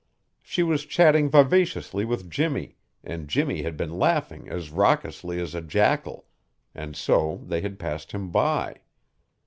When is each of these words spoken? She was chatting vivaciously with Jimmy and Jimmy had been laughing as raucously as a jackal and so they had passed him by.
She 0.41 0.63
was 0.63 0.87
chatting 0.87 1.29
vivaciously 1.29 2.05
with 2.05 2.27
Jimmy 2.27 2.75
and 3.03 3.27
Jimmy 3.27 3.61
had 3.61 3.77
been 3.77 3.99
laughing 3.99 4.49
as 4.49 4.71
raucously 4.71 5.39
as 5.39 5.53
a 5.53 5.61
jackal 5.61 6.25
and 6.73 6.95
so 6.95 7.43
they 7.45 7.61
had 7.61 7.77
passed 7.77 8.11
him 8.11 8.31
by. 8.31 8.77